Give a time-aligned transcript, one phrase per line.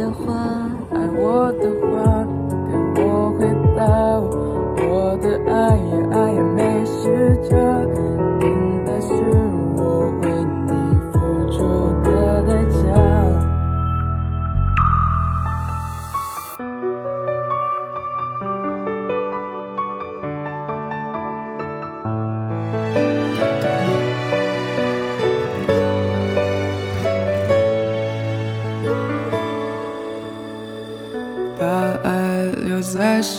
[0.00, 0.32] 的话，
[0.94, 2.24] 爱我的话，
[2.94, 3.44] 给我回
[3.76, 3.84] 答。
[4.82, 7.79] 我的爱呀爱呀没时差，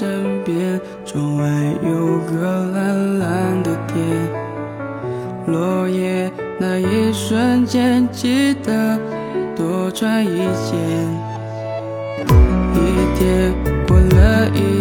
[0.02, 1.44] 身边，窗外
[1.84, 4.00] 有个蓝蓝的天。
[5.46, 8.98] 落叶那一瞬间，记得
[9.56, 10.74] 多穿一件。
[12.74, 12.80] 一
[13.16, 13.54] 天
[13.88, 14.81] 过了一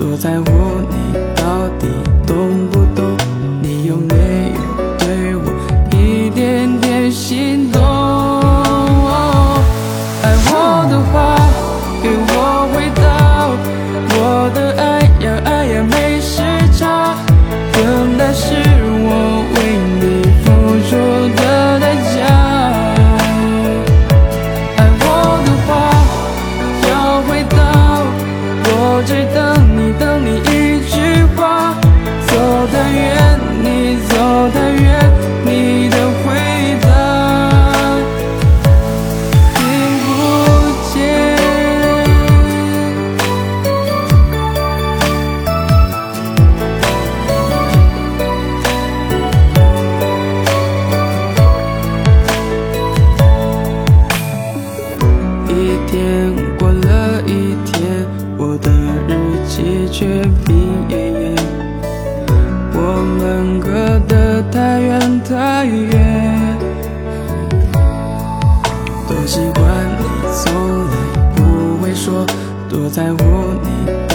[0.00, 0.50] 多在乎
[0.88, 1.86] 你，到底
[2.26, 3.04] 懂不懂？
[3.60, 4.14] 你有没
[4.54, 4.60] 有
[4.98, 5.44] 对我
[5.92, 7.82] 一点点心动？
[10.22, 10.52] 爱我
[10.88, 11.36] 的话，
[12.02, 12.32] 给我
[12.72, 13.02] 回答。
[14.16, 14.82] 我的爱
[15.22, 16.40] 呀爱呀没时
[16.72, 17.14] 差，
[17.74, 19.56] 等待是我为
[20.00, 20.02] 你
[20.40, 20.48] 付
[20.88, 20.90] 出
[21.36, 21.42] 的
[21.78, 22.16] 代价。
[24.78, 25.04] 爱我
[25.44, 25.68] 的话
[26.88, 26.90] 要
[27.28, 27.58] 回答，
[28.64, 28.72] 我
[29.06, 29.38] 只等
[72.92, 73.24] 在乎
[73.62, 74.09] 你，